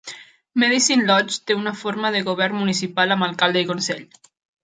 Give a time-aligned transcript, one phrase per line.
[0.61, 4.03] Medicine Lodge té una forma de govern municipal amb alcalde i consell.